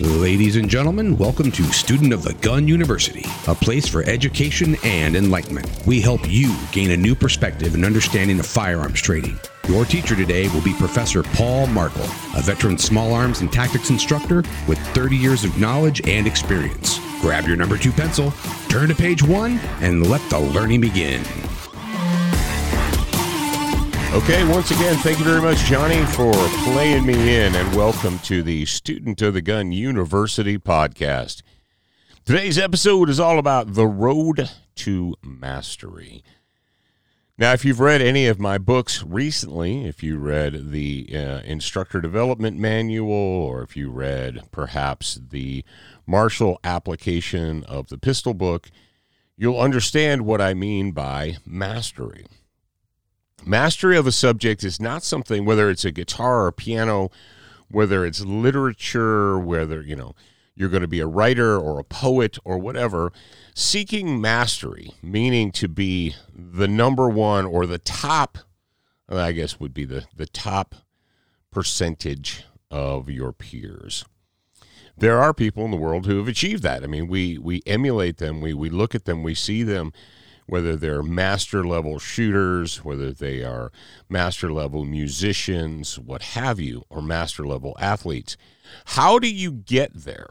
[0.00, 5.16] Ladies and gentlemen, welcome to Student of the Gun University, a place for education and
[5.16, 5.68] enlightenment.
[5.86, 9.40] We help you gain a new perspective and understanding of firearms trading.
[9.66, 12.04] Your teacher today will be Professor Paul Markel,
[12.36, 17.00] a veteran small arms and tactics instructor with 30 years of knowledge and experience.
[17.20, 18.30] Grab your number two pencil,
[18.68, 21.24] turn to page one, and let the learning begin.
[24.10, 26.32] Okay, once again, thank you very much, Johnny, for
[26.64, 31.42] playing me in, and welcome to the Student of the Gun University podcast.
[32.24, 36.24] Today's episode is all about the road to mastery.
[37.36, 42.00] Now, if you've read any of my books recently, if you read the uh, instructor
[42.00, 45.64] development manual, or if you read perhaps the
[46.06, 48.70] martial application of the pistol book,
[49.36, 52.24] you'll understand what I mean by mastery.
[53.44, 57.10] Mastery of a subject is not something, whether it's a guitar or piano,
[57.70, 60.14] whether it's literature, whether, you know,
[60.54, 63.12] you're going to be a writer or a poet or whatever,
[63.54, 68.38] seeking mastery, meaning to be the number one or the top,
[69.10, 70.74] uh, I guess would be the, the top
[71.52, 74.04] percentage of your peers.
[74.96, 76.82] There are people in the world who have achieved that.
[76.82, 79.92] I mean, we, we emulate them, we, we look at them, we see them
[80.48, 83.70] whether they're master level shooters, whether they are
[84.08, 88.38] master level musicians, what have you, or master level athletes.
[88.86, 90.30] How do you get there?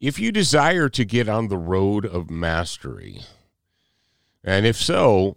[0.00, 3.20] If you desire to get on the road of mastery,
[4.42, 5.36] and if so,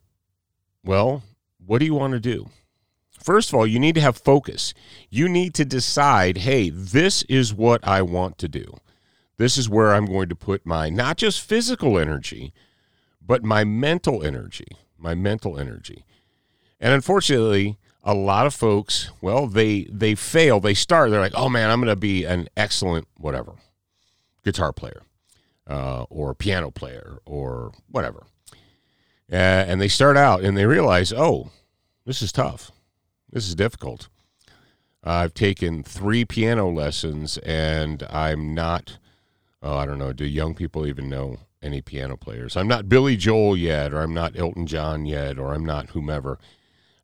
[0.84, 1.22] well,
[1.64, 2.50] what do you want to do?
[3.24, 4.74] First of all, you need to have focus.
[5.12, 8.78] You need to decide hey, this is what I want to do.
[9.38, 12.54] This is where I'm going to put my not just physical energy,
[13.26, 16.06] but my mental energy, my mental energy.
[16.80, 20.60] And unfortunately, a lot of folks, well, they they fail.
[20.60, 21.12] They start.
[21.12, 23.54] They're like, "Oh man, I'm going to be an excellent whatever,
[24.44, 25.04] guitar player,
[25.68, 28.26] uh, or piano player, or whatever."
[29.32, 31.52] Uh, and they start out and they realize, "Oh,
[32.06, 32.72] this is tough.
[33.30, 34.10] This is difficult.
[35.04, 38.98] I've taken three piano lessons, and I'm not.
[39.62, 40.14] Oh, I don't know.
[40.14, 42.58] Do young people even know any piano players.
[42.58, 46.40] I'm not Billy Joel yet, or I'm not Elton John yet, or I'm not whomever.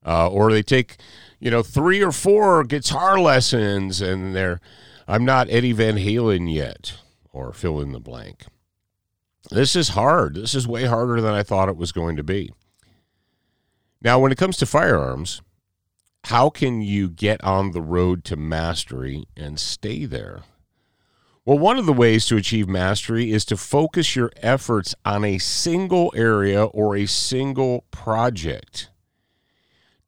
[0.05, 0.97] Uh, or they take,
[1.39, 4.59] you know, three or four guitar lessons, and they're,
[5.07, 6.97] I'm not Eddie Van Halen yet,
[7.31, 8.45] or fill in the blank.
[9.49, 10.35] This is hard.
[10.35, 12.51] This is way harder than I thought it was going to be.
[14.01, 15.41] Now, when it comes to firearms,
[16.25, 20.41] how can you get on the road to mastery and stay there?
[21.47, 25.37] Well, one of the ways to achieve mastery is to focus your efforts on a
[25.37, 28.89] single area or a single project.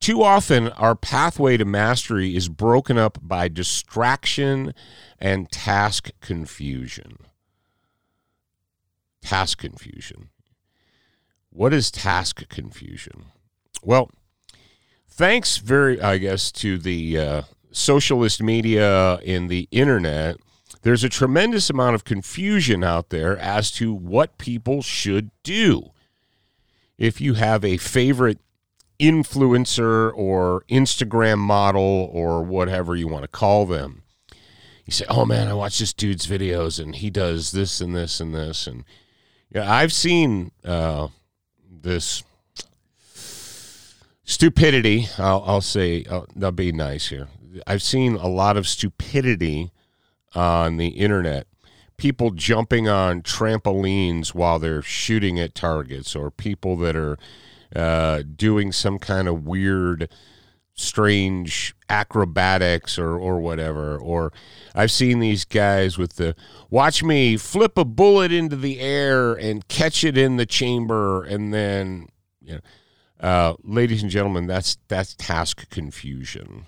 [0.01, 4.73] Too often, our pathway to mastery is broken up by distraction
[5.17, 7.19] and task confusion.
[9.21, 10.31] Task confusion.
[11.51, 13.27] What is task confusion?
[13.81, 14.11] Well,
[15.07, 20.35] thanks very, I guess, to the uh, socialist media and the internet
[20.81, 25.91] there's a tremendous amount of confusion out there as to what people should do.
[26.97, 28.39] If you have a favorite
[28.99, 34.03] influencer or Instagram model or whatever you want to call them,
[34.85, 38.19] you say, "Oh man, I watch this dude's videos and he does this and this
[38.19, 38.83] and this." And
[39.53, 41.07] yeah, I've seen uh,
[41.69, 42.23] this
[44.23, 45.07] stupidity.
[45.17, 47.29] I'll, I'll say, I'll be nice here.
[47.65, 49.71] I've seen a lot of stupidity
[50.35, 51.47] on the internet
[51.99, 57.17] people jumping on trampolines while they're shooting at targets or people that are
[57.75, 60.09] uh, doing some kind of weird
[60.73, 63.97] strange acrobatics or or whatever.
[63.97, 64.31] Or
[64.73, 66.35] I've seen these guys with the
[66.69, 71.53] watch me flip a bullet into the air and catch it in the chamber and
[71.53, 72.07] then
[72.41, 72.59] you know.
[73.19, 76.65] Uh, ladies and gentlemen that's that's task confusion.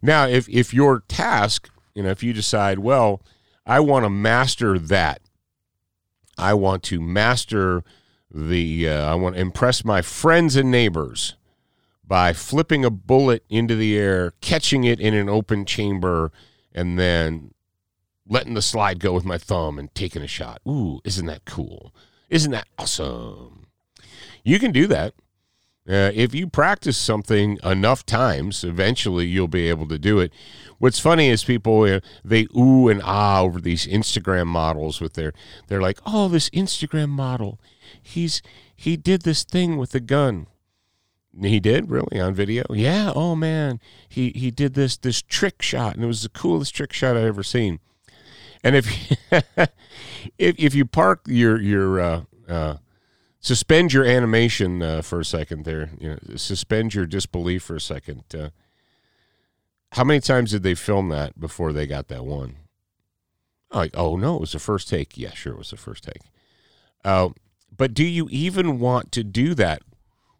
[0.00, 3.20] Now if if your task you know, if you decide, well,
[3.66, 5.20] I want to master that,
[6.38, 7.82] I want to master
[8.32, 11.34] the, uh, I want to impress my friends and neighbors
[12.06, 16.30] by flipping a bullet into the air, catching it in an open chamber,
[16.72, 17.52] and then
[18.28, 20.60] letting the slide go with my thumb and taking a shot.
[20.68, 21.92] Ooh, isn't that cool?
[22.30, 23.66] Isn't that awesome?
[24.44, 25.14] You can do that.
[25.88, 30.30] Uh, if you practice something enough times, eventually you'll be able to do it.
[30.78, 35.32] What's funny is people uh, they ooh and ah over these Instagram models with their
[35.66, 37.58] they're like, oh, this Instagram model,
[38.02, 38.42] he's
[38.76, 40.46] he did this thing with a gun.
[41.40, 42.64] He did really on video.
[42.70, 43.12] Yeah.
[43.14, 46.92] Oh man, he he did this this trick shot, and it was the coolest trick
[46.92, 47.80] shot I ever seen.
[48.62, 49.16] And if
[50.38, 52.76] if if you park your your uh, uh,
[53.40, 57.80] suspend your animation uh, for a second there, you know, suspend your disbelief for a
[57.80, 58.24] second.
[58.34, 58.50] Uh,
[59.92, 62.56] how many times did they film that before they got that one?
[63.72, 65.16] Like, oh no, it was the first take.
[65.16, 66.22] Yeah, sure, it was the first take.
[67.04, 67.30] Uh,
[67.74, 69.82] but do you even want to do that?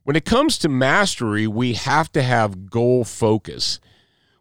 [0.05, 3.79] When it comes to mastery, we have to have goal focus.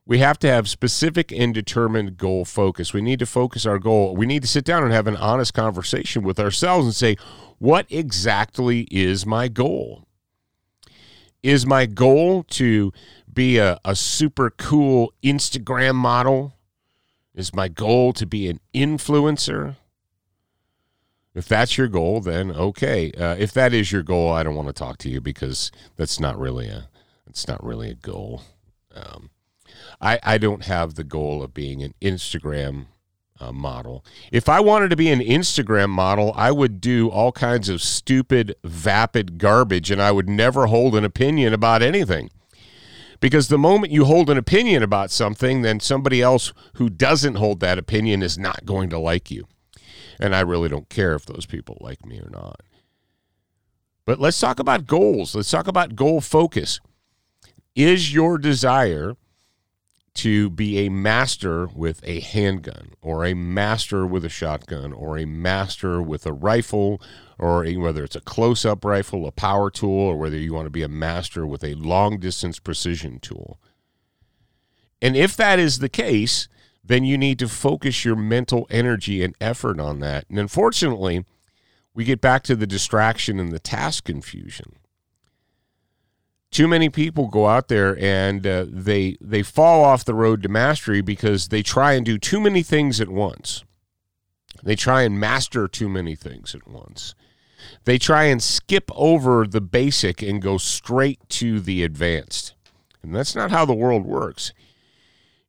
[0.07, 2.94] We have to have specific and determined goal focus.
[2.94, 4.15] We need to focus our goal.
[4.15, 7.18] We need to sit down and have an honest conversation with ourselves and say,
[7.57, 10.07] what exactly is my goal?
[11.44, 12.94] Is my goal to
[13.31, 16.54] be a, a super cool Instagram model?
[17.36, 19.75] Is my goal to be an influencer?
[21.36, 23.12] If that's your goal, then okay.
[23.12, 26.18] Uh, if that is your goal, I don't want to talk to you because that's
[26.18, 26.88] not really a
[27.25, 28.42] that's not really a goal.
[28.95, 29.30] Um,
[30.01, 32.88] I I don't have the goal of being an Instagram
[33.39, 34.03] uh, model.
[34.31, 38.56] If I wanted to be an Instagram model, I would do all kinds of stupid,
[38.63, 42.29] vapid garbage, and I would never hold an opinion about anything.
[43.19, 47.59] Because the moment you hold an opinion about something, then somebody else who doesn't hold
[47.59, 49.47] that opinion is not going to like you.
[50.19, 52.62] And I really don't care if those people like me or not.
[54.06, 55.35] But let's talk about goals.
[55.35, 56.80] Let's talk about goal focus.
[57.75, 59.15] Is your desire
[60.17, 65.25] to be a master with a handgun or a master with a shotgun or a
[65.25, 67.01] master with a rifle
[67.39, 70.71] or a, whether it's a close-up rifle, a power tool or whether you want to
[70.71, 73.59] be a master with a long distance precision tool.
[75.01, 76.47] And if that is the case,
[76.83, 80.25] then you need to focus your mental energy and effort on that.
[80.29, 81.25] And unfortunately,
[81.93, 84.77] we get back to the distraction and the task confusion.
[86.57, 90.50] Too many people go out there and uh, they they fall off the road to
[90.50, 93.63] mastery because they try and do too many things at once.
[94.63, 97.13] They try and master too many things at once.
[97.83, 102.56] They try and skip over the basic and go straight to the advanced.
[103.04, 104.51] And that's not how the world works.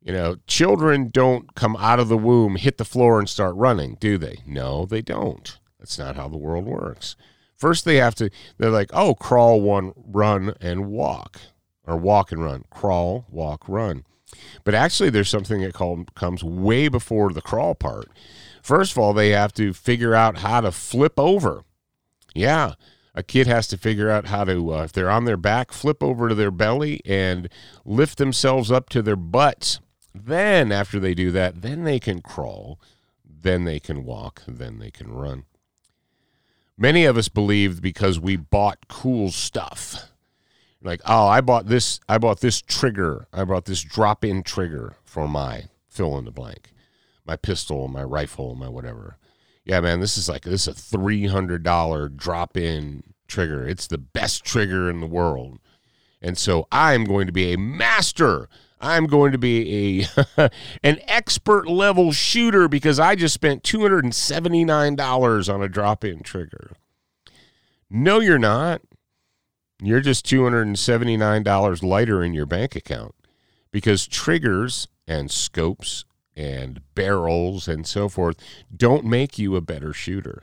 [0.03, 3.97] You know, children don't come out of the womb, hit the floor, and start running,
[3.99, 4.41] do they?
[4.45, 5.59] No, they don't.
[5.79, 7.17] That's not how the world works.
[7.59, 11.41] First, they have to, they're like, oh, crawl, one, run, and walk,
[11.85, 12.65] or walk and run.
[12.71, 14.05] Crawl, walk, run.
[14.63, 18.09] But actually, there's something that called, comes way before the crawl part.
[18.63, 21.65] First of all, they have to figure out how to flip over.
[22.33, 22.75] Yeah,
[23.15, 26.03] a kid has to figure out how to, uh, if they're on their back, flip
[26.03, 27.49] over to their belly and
[27.85, 29.81] lift themselves up to their butts.
[30.15, 32.79] Then, after they do that, then they can crawl,
[33.25, 35.45] then they can walk, then they can run.
[36.81, 40.13] Many of us believed because we bought cool stuff.
[40.81, 43.27] Like, oh, I bought this I bought this trigger.
[43.33, 46.73] I bought this drop-in trigger for my fill in the blank.
[47.27, 49.17] My pistol, my rifle, my whatever.
[49.65, 53.67] Yeah, man, this is like this is a $300 drop-in trigger.
[53.67, 55.59] It's the best trigger in the world.
[56.23, 58.49] And so I'm going to be a master
[58.81, 60.03] I'm going to be
[60.37, 60.51] a
[60.83, 66.73] an expert level shooter because I just spent $279 on a drop-in trigger.
[67.91, 68.83] No, you're not.
[69.81, 73.15] You're just $279 lighter in your bank account
[73.71, 76.05] because triggers and scopes
[76.37, 78.37] and barrels and so forth
[78.75, 80.43] don't make you a better shooter.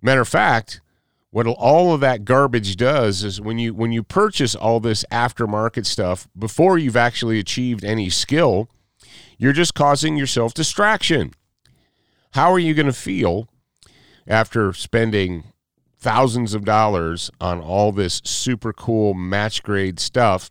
[0.00, 0.80] Matter of fact,
[1.36, 5.84] what all of that garbage does is when you when you purchase all this aftermarket
[5.84, 8.70] stuff before you've actually achieved any skill,
[9.36, 11.34] you're just causing yourself distraction.
[12.30, 13.50] How are you going to feel
[14.26, 15.52] after spending
[15.98, 20.48] thousands of dollars on all this super cool match grade stuff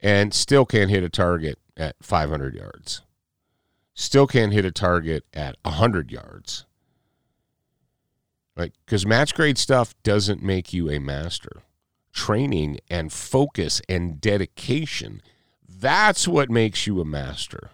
[0.00, 3.02] and still can't hit a target at 500 yards?
[3.92, 6.64] Still can't hit a target at 100 yards
[8.56, 11.62] like, because match grade stuff doesn't make you a master.
[12.12, 15.22] Training and focus and dedication,
[15.68, 17.70] that's what makes you a master.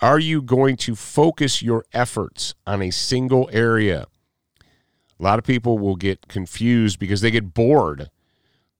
[0.00, 4.06] Are you going to focus your efforts on a single area?
[5.18, 8.10] A lot of people will get confused because they get bored.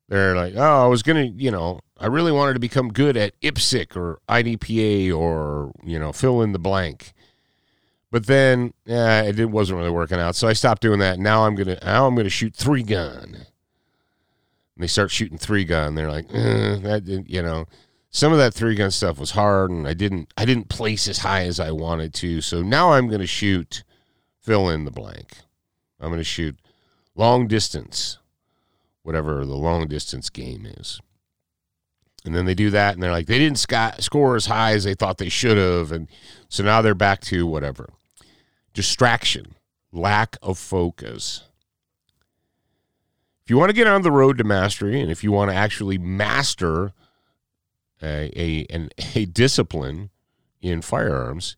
[0.08, 3.16] They're like, oh, I was going to, you know, I really wanted to become good
[3.16, 7.14] at IPSC or IDPA or, you know, fill in the blank.
[8.14, 11.18] But then yeah, it wasn't really working out, so I stopped doing that.
[11.18, 13.24] Now I'm gonna now I'm gonna shoot three gun.
[13.24, 13.44] And
[14.76, 15.96] they start shooting three gun.
[15.96, 17.66] They're like, eh, that you know,
[18.10, 21.18] some of that three gun stuff was hard, and I didn't I didn't place as
[21.18, 22.40] high as I wanted to.
[22.40, 23.82] So now I'm gonna shoot
[24.40, 25.38] fill in the blank.
[25.98, 26.56] I'm gonna shoot
[27.16, 28.18] long distance,
[29.02, 31.00] whatever the long distance game is.
[32.24, 34.84] And then they do that and they're like, they didn't sc- score as high as
[34.84, 35.90] they thought they should have.
[35.90, 36.08] And
[36.48, 37.88] so now they're back to whatever
[38.74, 39.54] distraction,
[39.92, 41.44] lack of focus.
[43.44, 45.56] If you want to get on the road to mastery and if you want to
[45.56, 46.92] actually master
[48.02, 50.10] a, a, an, a discipline
[50.60, 51.56] in firearms,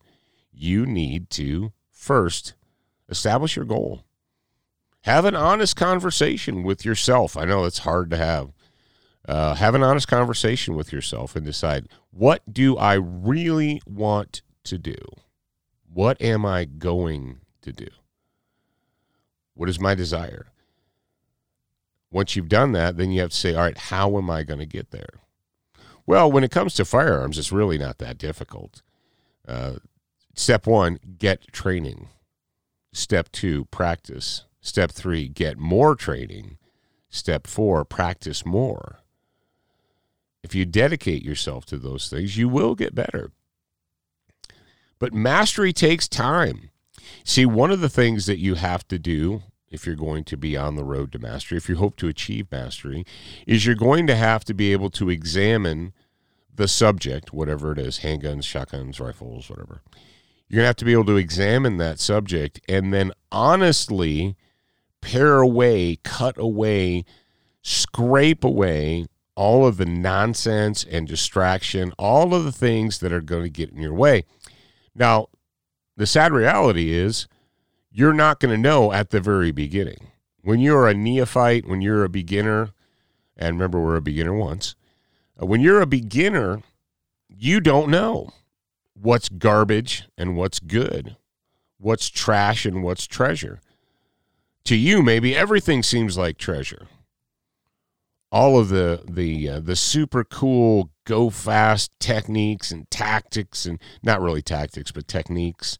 [0.53, 2.53] you need to first
[3.09, 4.03] establish your goal.
[5.01, 7.37] Have an honest conversation with yourself.
[7.37, 8.51] I know it's hard to have.
[9.27, 14.77] Uh, have an honest conversation with yourself and decide what do I really want to
[14.77, 14.95] do?
[15.97, 17.87] What am I going to do?
[19.55, 20.45] What is my desire?
[22.11, 24.59] Once you've done that, then you have to say, all right, how am I going
[24.59, 25.21] to get there?
[26.05, 28.83] Well, when it comes to firearms, it's really not that difficult.
[29.47, 29.77] Uh,
[30.35, 32.09] step one, get training.
[32.93, 34.43] Step two, practice.
[34.61, 36.59] Step three, get more training.
[37.09, 38.99] Step four, practice more.
[40.43, 43.31] If you dedicate yourself to those things, you will get better.
[44.99, 46.69] But mastery takes time.
[47.23, 50.55] See, one of the things that you have to do if you're going to be
[50.55, 53.05] on the road to mastery, if you hope to achieve mastery,
[53.45, 55.93] is you're going to have to be able to examine
[56.55, 59.81] the subject, whatever it is handguns, shotguns, rifles, whatever.
[60.47, 64.35] You're going to have to be able to examine that subject and then honestly
[65.01, 67.03] pare away, cut away,
[67.61, 73.43] scrape away all of the nonsense and distraction, all of the things that are going
[73.43, 74.25] to get in your way.
[74.97, 75.27] Now,
[75.95, 77.27] the sad reality is
[77.91, 80.11] you're not going to know at the very beginning.
[80.41, 82.71] When you're a neophyte, when you're a beginner,
[83.35, 84.75] and remember, we're a beginner once,
[85.41, 86.63] uh, when you're a beginner,
[87.29, 88.31] you don't know
[88.99, 91.15] what's garbage and what's good,
[91.77, 93.59] what's trash and what's treasure.
[94.65, 96.87] To you, maybe everything seems like treasure.
[98.31, 104.21] All of the the uh, the super cool go fast techniques and tactics and not
[104.21, 105.77] really tactics but techniques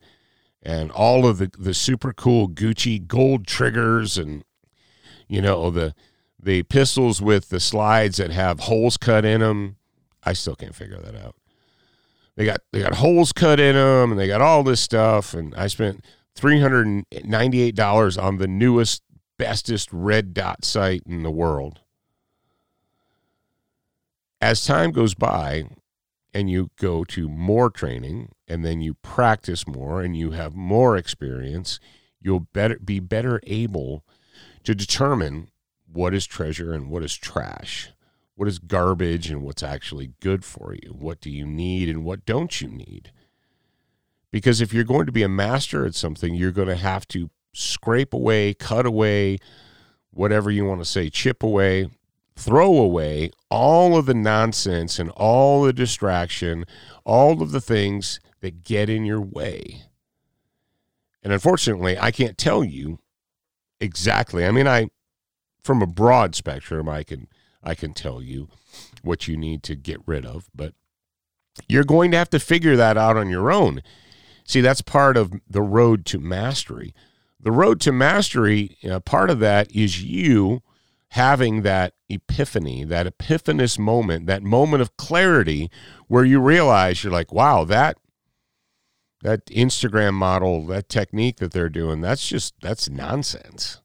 [0.64, 4.46] and all of the, the super cool Gucci gold triggers and
[5.28, 5.94] you know the
[6.42, 9.76] the pistols with the slides that have holes cut in them.
[10.24, 11.36] I still can't figure that out.
[12.38, 15.54] They got they got holes cut in them and they got all this stuff and
[15.56, 16.06] I spent
[16.40, 19.02] $398 on the newest
[19.38, 21.82] bestest red dot sight in the world.
[24.40, 25.66] As time goes by,
[26.38, 30.96] and you go to more training and then you practice more and you have more
[30.96, 31.80] experience,
[32.22, 34.04] you'll better be better able
[34.64, 35.50] to determine
[35.92, 37.90] what is treasure and what is trash.
[38.36, 40.92] What is garbage and what's actually good for you?
[40.92, 43.12] What do you need and what don't you need?
[44.30, 47.32] Because if you're going to be a master at something, you're going to have to
[47.54, 49.40] scrape away, cut away,
[50.12, 51.90] whatever you want to say, chip away
[52.38, 56.64] throw away all of the nonsense and all the distraction,
[57.04, 59.84] all of the things that get in your way.
[61.24, 63.00] And unfortunately, I can't tell you
[63.80, 64.46] exactly.
[64.46, 64.90] I mean, I
[65.64, 67.28] from a broad spectrum, I can
[67.64, 68.50] I can tell you
[69.02, 70.74] what you need to get rid of, but
[71.68, 73.82] you're going to have to figure that out on your own.
[74.46, 76.94] See, that's part of the road to mastery.
[77.40, 80.62] The road to mastery, you know, part of that is you
[81.12, 85.70] having that epiphany, that epiphanous moment, that moment of clarity
[86.08, 87.98] where you realize you're like, wow, that
[89.24, 93.82] that Instagram model, that technique that they're doing, that's just that's nonsense.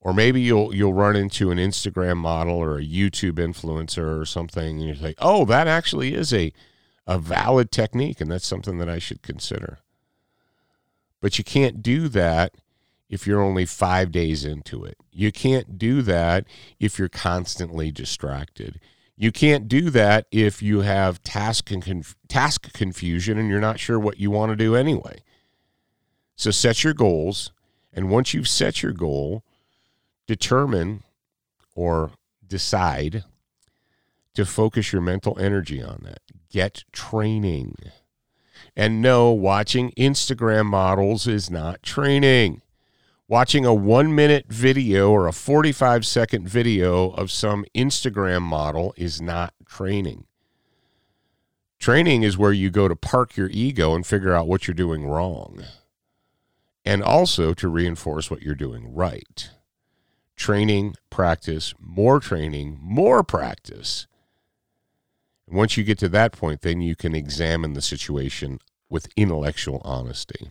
[0.00, 4.78] Or maybe you'll you'll run into an Instagram model or a YouTube influencer or something,
[4.78, 6.52] and you're like, oh, that actually is a
[7.06, 9.78] a valid technique, and that's something that I should consider.
[11.20, 12.54] But you can't do that
[13.08, 14.96] if you're only five days into it.
[15.12, 16.44] You can't do that
[16.80, 18.80] if you're constantly distracted.
[19.16, 23.80] You can't do that if you have task and conf- task confusion and you're not
[23.80, 25.22] sure what you want to do anyway.
[26.34, 27.50] So set your goals,
[27.94, 29.42] and once you've set your goal,
[30.26, 31.02] determine
[31.74, 32.10] or
[32.46, 33.24] decide
[34.34, 36.20] to focus your mental energy on that.
[36.50, 37.76] Get training.
[38.76, 42.60] And no, watching Instagram models is not training
[43.28, 49.20] watching a one minute video or a 45 second video of some Instagram model is
[49.20, 50.26] not training.
[51.78, 55.06] Training is where you go to park your ego and figure out what you're doing
[55.06, 55.62] wrong,
[56.84, 59.50] and also to reinforce what you're doing right.
[60.36, 64.06] Training, practice, more training, more practice.
[65.46, 69.80] And once you get to that point, then you can examine the situation with intellectual
[69.84, 70.50] honesty.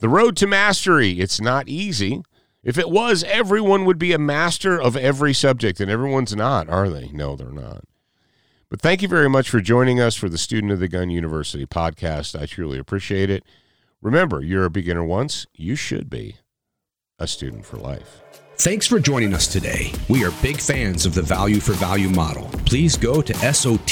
[0.00, 2.22] The road to mastery, it's not easy.
[2.62, 6.88] If it was, everyone would be a master of every subject, and everyone's not, are
[6.88, 7.08] they?
[7.08, 7.84] No, they're not.
[8.70, 11.66] But thank you very much for joining us for the Student of the Gun University
[11.66, 12.40] podcast.
[12.40, 13.44] I truly appreciate it.
[14.00, 16.36] Remember, you're a beginner once, you should be
[17.18, 18.22] a student for life.
[18.60, 19.90] Thanks for joining us today.
[20.10, 22.50] We are big fans of the value for value model.
[22.66, 23.82] Please go to SOTGU.com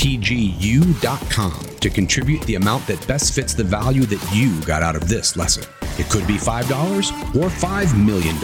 [1.80, 5.38] to contribute the amount that best fits the value that you got out of this
[5.38, 5.64] lesson.
[5.98, 8.36] It could be $5 or $5 million.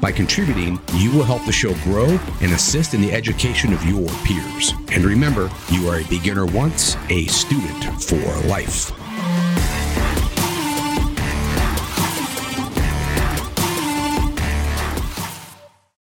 [0.00, 4.08] By contributing, you will help the show grow and assist in the education of your
[4.24, 4.74] peers.
[4.92, 8.92] And remember, you are a beginner once, a student for life.